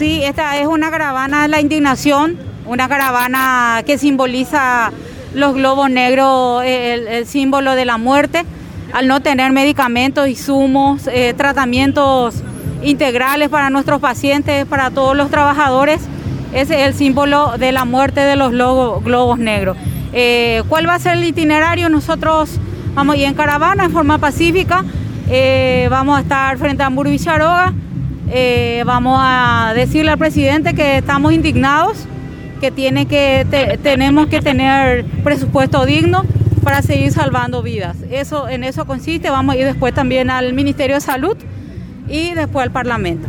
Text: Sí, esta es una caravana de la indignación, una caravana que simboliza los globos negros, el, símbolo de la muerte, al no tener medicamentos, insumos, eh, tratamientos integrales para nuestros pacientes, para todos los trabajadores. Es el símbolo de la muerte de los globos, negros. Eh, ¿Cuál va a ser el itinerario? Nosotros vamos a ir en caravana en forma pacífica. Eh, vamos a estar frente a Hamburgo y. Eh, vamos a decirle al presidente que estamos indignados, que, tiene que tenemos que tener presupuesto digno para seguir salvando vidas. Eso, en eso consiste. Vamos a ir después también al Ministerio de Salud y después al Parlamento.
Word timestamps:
Sí, 0.00 0.22
esta 0.24 0.56
es 0.56 0.66
una 0.66 0.90
caravana 0.90 1.42
de 1.42 1.48
la 1.48 1.60
indignación, 1.60 2.38
una 2.64 2.88
caravana 2.88 3.82
que 3.84 3.98
simboliza 3.98 4.92
los 5.34 5.52
globos 5.52 5.90
negros, 5.90 6.62
el, 6.64 7.26
símbolo 7.26 7.74
de 7.74 7.84
la 7.84 7.98
muerte, 7.98 8.46
al 8.94 9.08
no 9.08 9.20
tener 9.20 9.52
medicamentos, 9.52 10.26
insumos, 10.26 11.06
eh, 11.06 11.34
tratamientos 11.36 12.36
integrales 12.82 13.50
para 13.50 13.68
nuestros 13.68 14.00
pacientes, 14.00 14.64
para 14.64 14.90
todos 14.90 15.14
los 15.14 15.28
trabajadores. 15.28 16.00
Es 16.54 16.70
el 16.70 16.94
símbolo 16.94 17.58
de 17.58 17.70
la 17.70 17.84
muerte 17.84 18.20
de 18.20 18.36
los 18.36 18.52
globos, 18.52 19.38
negros. 19.38 19.76
Eh, 20.14 20.62
¿Cuál 20.70 20.88
va 20.88 20.94
a 20.94 20.98
ser 20.98 21.18
el 21.18 21.24
itinerario? 21.24 21.90
Nosotros 21.90 22.58
vamos 22.94 23.16
a 23.16 23.18
ir 23.18 23.26
en 23.26 23.34
caravana 23.34 23.84
en 23.84 23.92
forma 23.92 24.16
pacífica. 24.16 24.82
Eh, 25.28 25.88
vamos 25.90 26.16
a 26.16 26.22
estar 26.22 26.56
frente 26.56 26.82
a 26.82 26.86
Hamburgo 26.86 27.12
y. 27.12 27.18
Eh, 28.32 28.82
vamos 28.86 29.18
a 29.20 29.72
decirle 29.74 30.12
al 30.12 30.18
presidente 30.18 30.74
que 30.74 30.98
estamos 30.98 31.32
indignados, 31.32 32.06
que, 32.60 32.70
tiene 32.70 33.06
que 33.06 33.46
tenemos 33.82 34.28
que 34.28 34.40
tener 34.40 35.04
presupuesto 35.24 35.84
digno 35.84 36.24
para 36.62 36.82
seguir 36.82 37.10
salvando 37.10 37.62
vidas. 37.62 37.96
Eso, 38.10 38.48
en 38.48 38.64
eso 38.64 38.84
consiste. 38.84 39.30
Vamos 39.30 39.54
a 39.54 39.58
ir 39.58 39.64
después 39.64 39.94
también 39.94 40.30
al 40.30 40.52
Ministerio 40.52 40.96
de 40.96 41.00
Salud 41.00 41.36
y 42.08 42.34
después 42.34 42.64
al 42.64 42.70
Parlamento. 42.70 43.26